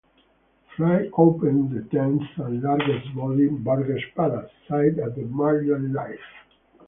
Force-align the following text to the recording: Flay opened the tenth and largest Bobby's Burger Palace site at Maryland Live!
Flay 0.75 1.11
opened 1.15 1.69
the 1.77 1.83
tenth 1.95 2.23
and 2.37 2.63
largest 2.63 3.15
Bobby's 3.15 3.51
Burger 3.51 3.99
Palace 4.15 4.49
site 4.67 4.97
at 4.97 5.15
Maryland 5.15 5.93
Live! 5.93 6.17